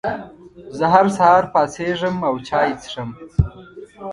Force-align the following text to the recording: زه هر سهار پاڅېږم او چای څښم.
زه 0.77 0.85
هر 0.93 1.07
سهار 1.17 1.43
پاڅېږم 1.53 2.15
او 2.27 2.35
چای 2.47 2.69
څښم. 2.81 3.09